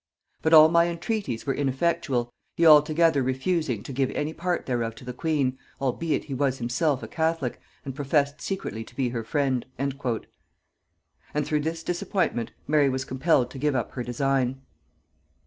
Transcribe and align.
But 0.41 0.51
all 0.55 0.67
my 0.67 0.87
entreaties 0.87 1.45
were 1.45 1.53
ineffectual, 1.53 2.33
he 2.57 2.65
altogether 2.65 3.21
refusing 3.21 3.83
to 3.83 3.93
give 3.93 4.09
any 4.15 4.33
part 4.33 4.65
thereof 4.65 4.95
to 4.95 5.05
the 5.05 5.13
queen, 5.13 5.59
albeit 5.79 6.23
he 6.23 6.33
was 6.33 6.57
himself 6.57 7.03
a 7.03 7.07
catholic, 7.07 7.61
and 7.85 7.93
professed 7.93 8.41
secretly 8.41 8.83
to 8.83 8.95
be 8.95 9.09
her 9.09 9.23
friend." 9.23 9.63
And 9.77 9.93
through 11.45 11.59
this 11.59 11.83
disappointment 11.83 12.49
Mary 12.65 12.89
was 12.89 13.05
compelled 13.05 13.51
to 13.51 13.59
give 13.59 13.75
up 13.75 13.91
her 13.91 14.01
design. 14.01 14.61